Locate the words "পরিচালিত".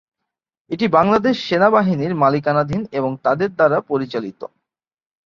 3.81-4.41